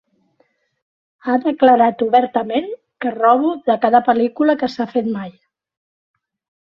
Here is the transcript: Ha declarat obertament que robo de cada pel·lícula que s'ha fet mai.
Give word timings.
Ha 1.25 1.35
declarat 1.43 2.01
obertament 2.07 2.65
que 3.05 3.13
robo 3.17 3.53
de 3.71 3.79
cada 3.87 4.03
pel·lícula 4.09 4.57
que 4.63 4.71
s'ha 4.77 4.89
fet 4.95 5.13
mai. 5.19 5.31